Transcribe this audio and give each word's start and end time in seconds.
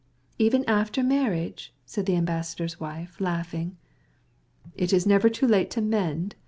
"Even 0.39 0.65
after 0.67 1.03
marriage?" 1.03 1.71
said 1.85 2.07
the 2.07 2.15
ambassador's 2.15 2.79
wife 2.79 3.19
playfully. 3.19 3.75
"'It's 4.75 5.05
never 5.05 5.29
too 5.29 5.45
late 5.45 5.69
to 5.69 5.81
mend. 5.81 6.33